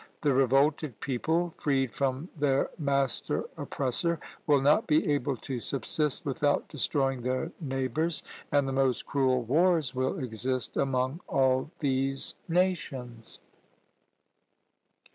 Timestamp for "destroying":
6.67-7.21